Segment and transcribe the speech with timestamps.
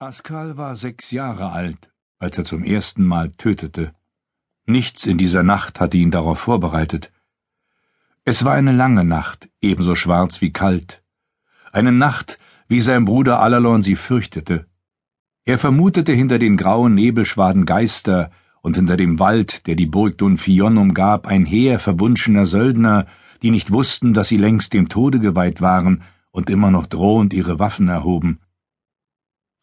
[0.00, 3.92] Askal war sechs Jahre alt, als er zum ersten Mal tötete.
[4.64, 7.10] Nichts in dieser Nacht hatte ihn darauf vorbereitet.
[8.24, 11.02] Es war eine lange Nacht, ebenso schwarz wie kalt.
[11.72, 12.38] Eine Nacht,
[12.68, 14.68] wie sein Bruder Alalon sie fürchtete.
[15.44, 18.30] Er vermutete hinter den grauen Nebelschwaden Geister
[18.62, 23.06] und hinter dem Wald, der die Burg Dunfion umgab, ein Heer verbunschener Söldner,
[23.42, 27.58] die nicht wussten, dass sie längst dem Tode geweiht waren und immer noch drohend ihre
[27.58, 28.38] Waffen erhoben.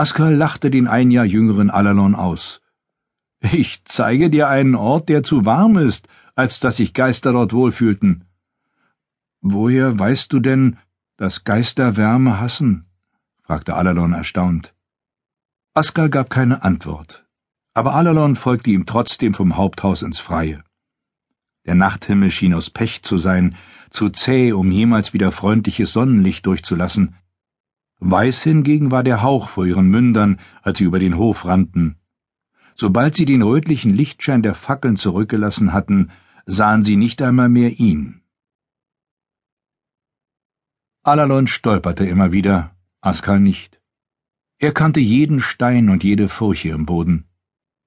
[0.00, 2.62] Askal lachte den ein Jahr jüngeren Alalon aus.
[3.42, 8.24] Ich zeige dir einen Ort, der zu warm ist, als dass sich Geister dort wohlfühlten.
[9.42, 10.78] Woher weißt du denn,
[11.18, 12.86] dass Geister Wärme hassen?
[13.42, 14.74] fragte Alalon erstaunt.
[15.74, 17.26] Askal gab keine Antwort,
[17.74, 20.64] aber Alalon folgte ihm trotzdem vom Haupthaus ins Freie.
[21.66, 23.54] Der Nachthimmel schien aus Pech zu sein,
[23.90, 27.16] zu zäh, um jemals wieder freundliches Sonnenlicht durchzulassen,
[28.00, 31.96] Weiß hingegen war der Hauch vor ihren Mündern, als sie über den Hof rannten.
[32.74, 36.10] Sobald sie den rötlichen Lichtschein der Fackeln zurückgelassen hatten,
[36.46, 38.22] sahen sie nicht einmal mehr ihn.
[41.02, 43.80] Alalon stolperte immer wieder, Askal nicht.
[44.58, 47.26] Er kannte jeden Stein und jede Furche im Boden.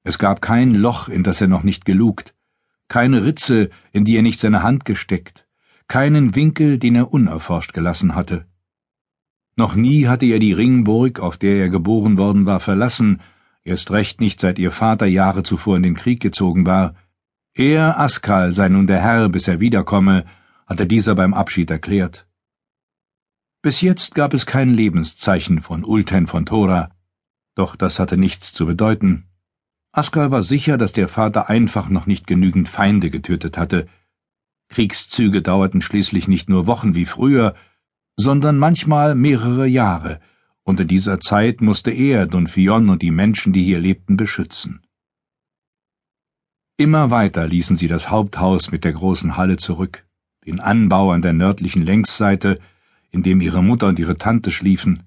[0.04, 2.36] Es gab kein Loch, in das er noch nicht gelugt,
[2.88, 5.48] keine Ritze, in die er nicht seine Hand gesteckt,
[5.88, 8.46] keinen Winkel, den er unerforscht gelassen hatte.
[9.56, 13.22] Noch nie hatte er die Ringburg, auf der er geboren worden war, verlassen,
[13.64, 16.96] erst recht nicht seit ihr Vater Jahre zuvor in den Krieg gezogen war.
[17.54, 20.26] Er, Askal, sei nun der Herr, bis er wiederkomme,
[20.66, 22.26] hatte dieser beim Abschied erklärt.
[23.62, 26.90] Bis jetzt gab es kein Lebenszeichen von Ulten von Thora,
[27.56, 29.26] doch das hatte nichts zu bedeuten.
[29.92, 33.88] Askal war sicher, dass der Vater einfach noch nicht genügend Feinde getötet hatte.
[34.70, 37.54] Kriegszüge dauerten schließlich nicht nur Wochen wie früher,
[38.16, 40.20] sondern manchmal mehrere Jahre,
[40.64, 44.82] und in dieser Zeit musste er Dunfion und die Menschen, die hier lebten, beschützen.
[46.78, 50.06] Immer weiter ließen sie das Haupthaus mit der großen Halle zurück,
[50.46, 52.60] den Anbau an der nördlichen Längsseite,
[53.12, 55.04] in dem ihre Mutter und ihre Tante schliefen,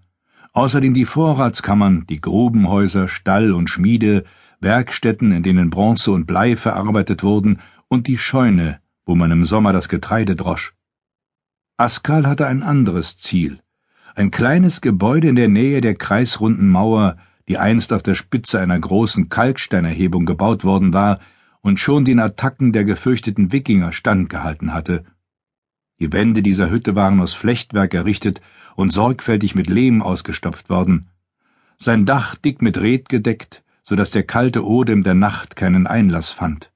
[0.53, 4.25] außerdem die Vorratskammern, die Grubenhäuser, Stall und Schmiede,
[4.61, 7.59] Werkstätten, in denen Bronze und Blei verarbeitet wurden,
[7.89, 10.76] und die Scheune, wo man im Sommer das Getreide drosch.
[11.79, 13.61] Askal hatte ein anderes Ziel.
[14.15, 18.79] Ein kleines Gebäude in der Nähe der kreisrunden Mauer, die einst auf der Spitze einer
[18.79, 21.21] großen Kalksteinerhebung gebaut worden war
[21.61, 25.05] und schon den Attacken der gefürchteten Wikinger standgehalten hatte.
[26.01, 28.41] Die Wände dieser Hütte waren aus Flechtwerk errichtet
[28.75, 31.09] und sorgfältig mit Lehm ausgestopft worden.
[31.79, 36.31] Sein Dach dick mit Red gedeckt, so dass der kalte Odem der Nacht keinen Einlass
[36.31, 36.71] fand.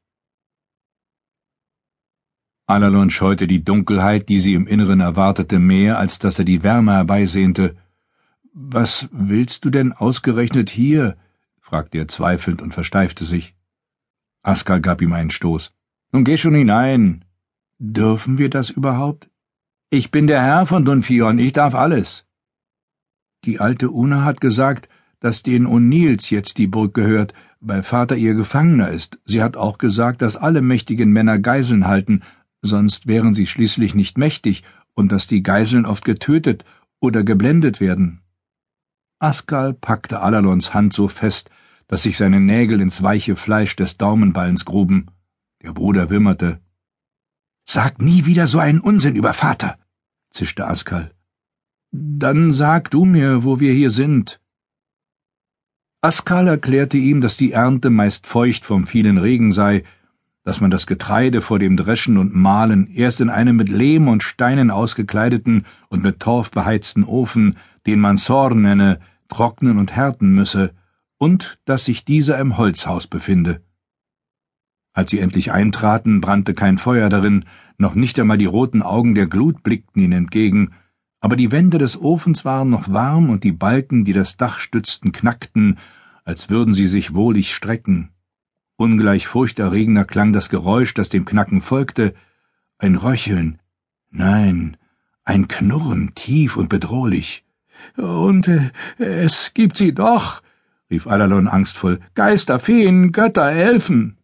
[2.70, 6.92] Alalon scheute die Dunkelheit, die sie im Inneren erwartete, mehr, als dass er die Wärme
[6.92, 7.76] herbeisehnte.
[8.52, 11.16] Was willst du denn ausgerechnet hier?
[11.60, 13.54] fragte er zweifelnd und versteifte sich.
[14.42, 15.72] Askar gab ihm einen Stoß.
[16.12, 17.24] Nun geh schon hinein.
[17.78, 19.28] Dürfen wir das überhaupt?
[19.90, 22.24] Ich bin der Herr von Dunfion, ich darf alles.
[23.44, 24.88] Die alte Una hat gesagt,
[25.18, 29.18] dass den O'Neills jetzt die Burg gehört, weil Vater ihr Gefangener ist.
[29.24, 32.22] Sie hat auch gesagt, dass alle mächtigen Männer Geiseln halten
[32.62, 36.64] sonst wären sie schließlich nicht mächtig, und dass die Geiseln oft getötet
[37.00, 38.20] oder geblendet werden.
[39.18, 41.50] Askal packte Alalons Hand so fest,
[41.86, 45.06] dass sich seine Nägel ins weiche Fleisch des Daumenballens gruben.
[45.62, 46.60] Der Bruder wimmerte.
[47.66, 49.78] Sag nie wieder so einen Unsinn über Vater,
[50.30, 51.12] zischte Askal.
[51.92, 54.40] Dann sag du mir, wo wir hier sind.
[56.00, 59.84] Askal erklärte ihm, dass die Ernte meist feucht vom vielen Regen sei,
[60.42, 64.22] dass man das Getreide vor dem Dreschen und Mahlen erst in einem mit Lehm und
[64.22, 67.56] Steinen ausgekleideten und mit Torf beheizten Ofen,
[67.86, 70.72] den man Sor nenne, trocknen und härten müsse,
[71.18, 73.62] und dass sich dieser im Holzhaus befinde.
[74.92, 77.44] Als sie endlich eintraten, brannte kein Feuer darin,
[77.78, 80.72] noch nicht einmal die roten Augen der Glut blickten ihnen entgegen,
[81.20, 85.12] aber die Wände des Ofens waren noch warm und die Balken, die das Dach stützten,
[85.12, 85.78] knackten,
[86.24, 88.10] als würden sie sich wohlig strecken.
[88.80, 92.14] Ungleich furchterregender klang das Geräusch, das dem Knacken folgte,
[92.78, 93.60] ein Röcheln,
[94.08, 94.78] nein,
[95.22, 97.44] ein Knurren, tief und bedrohlich.
[97.98, 100.42] Und äh, es gibt sie doch,
[100.90, 104.16] rief Alalon angstvoll, Geister, Feen, Götter, Elfen.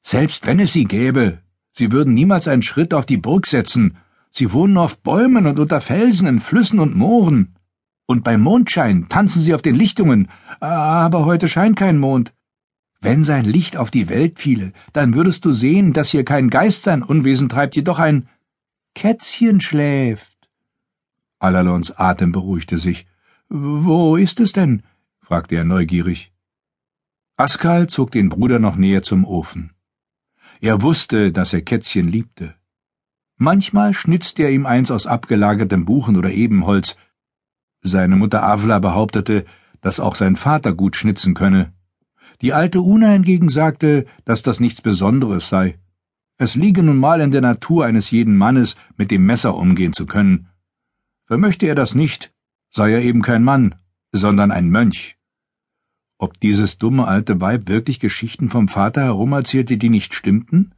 [0.00, 1.42] Selbst wenn es sie gäbe,
[1.72, 3.98] sie würden niemals einen Schritt auf die Burg setzen,
[4.30, 7.56] sie wohnen auf Bäumen und unter Felsen in Flüssen und Mooren.
[8.06, 10.28] Und beim Mondschein tanzen sie auf den Lichtungen,
[10.60, 12.34] aber heute scheint kein Mond.
[13.00, 16.84] Wenn sein Licht auf die Welt fiele, dann würdest du sehen, dass hier kein Geist
[16.84, 18.28] sein Unwesen treibt, jedoch ein
[18.94, 20.48] Kätzchen schläft.
[21.38, 23.06] Alalons Atem beruhigte sich.
[23.48, 24.82] Wo ist es denn?
[25.20, 26.32] fragte er neugierig.
[27.36, 29.72] Askal zog den Bruder noch näher zum Ofen.
[30.60, 32.54] Er wusste, dass er Kätzchen liebte.
[33.36, 36.96] Manchmal schnitzte er ihm eins aus abgelagertem Buchen oder Ebenholz.
[37.86, 39.44] Seine Mutter Avla behauptete,
[39.82, 41.74] dass auch sein Vater gut schnitzen könne.
[42.40, 45.78] Die alte Una hingegen sagte, dass das nichts Besonderes sei.
[46.38, 50.06] Es liege nun mal in der Natur eines jeden Mannes, mit dem Messer umgehen zu
[50.06, 50.48] können.
[51.26, 52.32] Vermöchte er das nicht,
[52.70, 53.74] sei er eben kein Mann,
[54.12, 55.18] sondern ein Mönch.
[56.16, 60.74] Ob dieses dumme alte Weib wirklich Geschichten vom Vater herumerzählte, die nicht stimmten?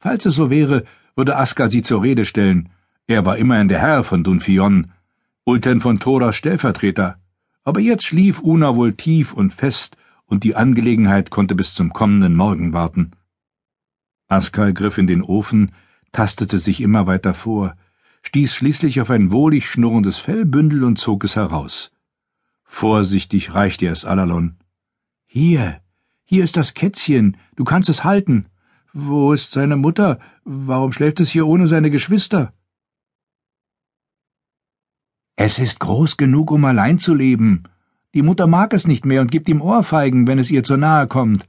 [0.00, 2.70] Falls es so wäre, würde Askar sie zur Rede stellen.
[3.06, 4.90] Er war immerhin der Herr von Dunfion,
[5.50, 7.18] Ulten von Thoras Stellvertreter.
[7.64, 12.36] Aber jetzt schlief Una wohl tief und fest, und die Angelegenheit konnte bis zum kommenden
[12.36, 13.10] Morgen warten.
[14.28, 15.72] Askal griff in den Ofen,
[16.12, 17.74] tastete sich immer weiter vor,
[18.22, 21.90] stieß schließlich auf ein wohlig schnurrendes Fellbündel und zog es heraus.
[22.62, 24.54] Vorsichtig reichte er es Alalon.
[25.26, 25.80] Hier,
[26.24, 28.46] hier ist das Kätzchen, du kannst es halten.
[28.92, 30.20] Wo ist seine Mutter?
[30.44, 32.52] Warum schläft es hier ohne seine Geschwister?
[35.42, 37.62] Es ist groß genug, um allein zu leben.
[38.12, 41.06] Die Mutter mag es nicht mehr und gibt ihm Ohrfeigen, wenn es ihr zu nahe
[41.06, 41.48] kommt.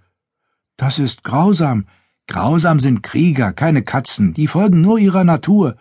[0.78, 1.88] Das ist grausam.
[2.26, 5.76] Grausam sind Krieger, keine Katzen, die folgen nur ihrer Natur.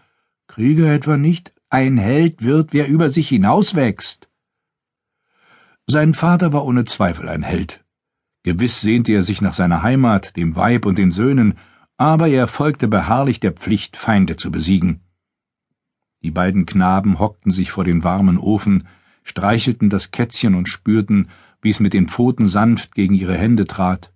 [0.48, 1.52] Krieger etwa nicht?
[1.68, 4.28] Ein Held wird, wer über sich hinauswächst.
[5.86, 7.84] Sein Vater war ohne Zweifel ein Held.
[8.42, 11.58] Gewiss sehnte er sich nach seiner Heimat, dem Weib und den Söhnen,
[11.96, 15.04] aber er folgte beharrlich der Pflicht, Feinde zu besiegen.
[16.22, 18.86] Die beiden Knaben hockten sich vor den warmen Ofen,
[19.22, 21.28] streichelten das Kätzchen und spürten,
[21.62, 24.12] wie es mit den Pfoten sanft gegen ihre Hände trat.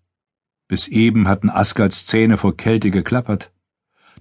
[0.69, 3.53] Bis eben hatten Askals Zähne vor Kälte geklappert.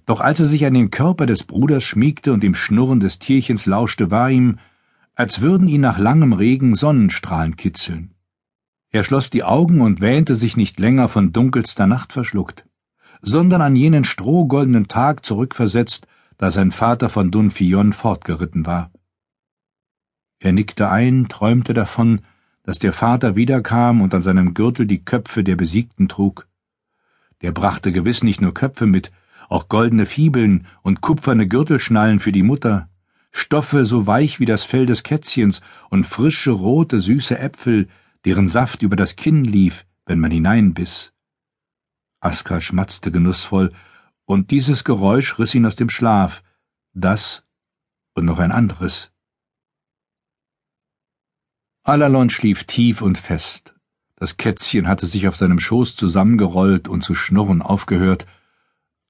[0.06, 3.66] Doch als er sich an den Körper des Bruders schmiegte und dem Schnurren des Tierchens
[3.66, 4.58] lauschte, war ihm,
[5.14, 8.14] als würden ihn nach langem Regen Sonnenstrahlen kitzeln.
[8.90, 12.66] Er schloss die Augen und wähnte sich nicht länger von dunkelster Nacht verschluckt,
[13.22, 16.06] sondern an jenen strohgoldenen Tag zurückversetzt,
[16.38, 18.90] da sein Vater von Dunfion fortgeritten war.
[20.38, 22.20] Er nickte ein, träumte davon,
[22.62, 26.48] dass der Vater wiederkam und an seinem Gürtel die Köpfe der Besiegten trug.
[27.42, 29.12] Der brachte gewiss nicht nur Köpfe mit,
[29.48, 32.88] auch goldene Fibeln und kupferne Gürtelschnallen für die Mutter,
[33.32, 35.60] Stoffe so weich wie das Fell des Kätzchens
[35.90, 37.88] und frische, rote, süße Äpfel,
[38.24, 41.12] deren Saft über das Kinn lief, wenn man hineinbiss.
[42.20, 43.72] Aska schmatzte genussvoll
[44.26, 46.42] und dieses Geräusch riss ihn aus dem Schlaf,
[46.92, 47.44] das
[48.14, 49.12] und noch ein anderes.
[51.82, 53.74] Alalon schlief tief und fest.
[54.16, 58.26] Das Kätzchen hatte sich auf seinem Schoß zusammengerollt und zu schnurren aufgehört.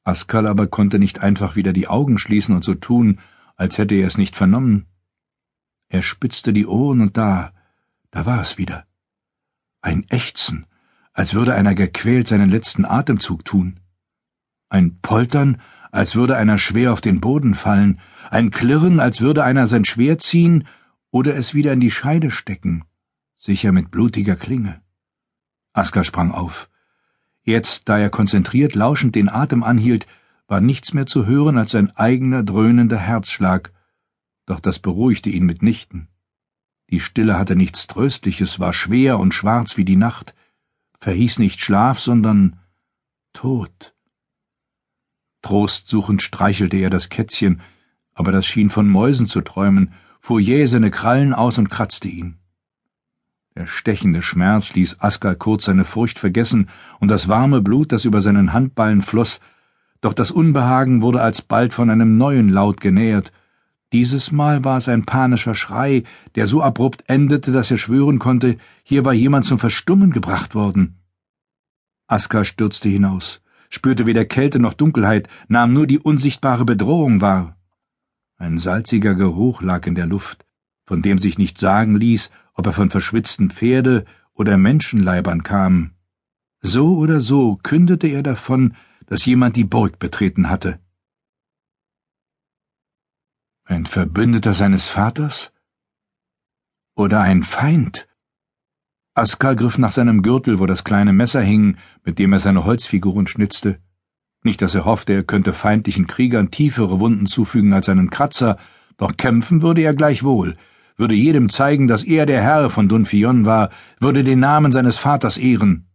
[0.03, 3.21] Askal aber konnte nicht einfach wieder die Augen schließen und so tun,
[3.55, 4.87] als hätte er es nicht vernommen.
[5.89, 7.53] Er spitzte die Ohren und da,
[8.11, 8.87] da war es wieder.
[9.83, 10.67] Ein Ächzen,
[11.13, 13.79] als würde einer gequält seinen letzten Atemzug tun
[14.75, 15.59] ein Poltern,
[15.93, 18.01] als würde einer schwer auf den Boden fallen,
[18.31, 20.67] ein Klirren, als würde einer sein Schwert ziehen
[21.13, 22.85] oder es wieder in die Scheide stecken,
[23.37, 24.83] sicher mit blutiger Klinge.
[25.73, 26.69] Aska sprang auf.
[27.43, 30.09] Jetzt, da er konzentriert lauschend den Atem anhielt,
[30.49, 33.73] war nichts mehr zu hören als sein eigener dröhnender Herzschlag,
[34.45, 36.09] doch das beruhigte ihn mitnichten.
[36.91, 40.35] Die Stille hatte nichts Tröstliches, war schwer und schwarz wie die Nacht,
[40.99, 42.59] verhieß nicht Schlaf, sondern
[43.33, 43.94] Tod.
[45.45, 47.61] Trostsuchend streichelte er das Kätzchen,
[48.15, 52.39] aber das schien von Mäusen zu träumen, fuhr jäh seine Krallen aus und kratzte ihn.
[53.55, 58.23] Der stechende Schmerz ließ Askal kurz seine Furcht vergessen und das warme Blut, das über
[58.23, 59.41] seinen Handballen floss,
[60.01, 63.31] doch das Unbehagen wurde alsbald von einem neuen Laut genähert.
[63.93, 66.05] Dieses Mal war es ein panischer Schrei,
[66.37, 70.97] der so abrupt endete, dass er schwören konnte, hier war jemand zum Verstummen gebracht worden.
[72.07, 73.44] Askar stürzte hinaus
[73.75, 77.57] spürte weder Kälte noch Dunkelheit, nahm nur die unsichtbare Bedrohung wahr.
[78.37, 80.45] Ein salziger Geruch lag in der Luft,
[80.87, 85.93] von dem sich nicht sagen ließ, ob er von verschwitzten Pferde oder Menschenleibern kam.
[86.61, 88.75] So oder so kündete er davon,
[89.07, 90.81] dass jemand die Burg betreten hatte.
[93.65, 95.53] Ein Verbündeter seines Vaters?
[96.95, 98.07] Oder ein Feind?
[99.17, 103.29] Askar griff nach seinem Gürtel, wo das kleine Messer hing, mit dem er seine Holzfiguren
[103.29, 103.79] schnitzte.
[104.43, 108.59] Nicht, dass er hoffte, er könnte feindlichen Kriegern tiefere Wunden zufügen als einen Kratzer,
[108.97, 110.55] doch kämpfen würde er gleichwohl,
[110.97, 115.37] würde jedem zeigen, dass er der Herr von Dunfion war, würde den Namen seines Vaters
[115.37, 115.87] ehren.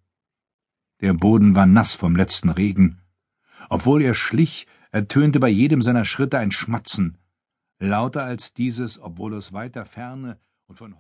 [1.01, 3.01] Der Boden war nass vom letzten Regen.
[3.69, 7.17] Obwohl er schlich, ertönte bei jedem seiner Schritte ein Schmatzen,
[7.79, 10.93] lauter als dieses, obwohl aus weiter Ferne und von